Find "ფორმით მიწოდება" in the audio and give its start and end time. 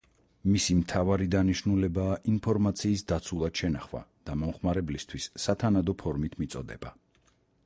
6.05-6.97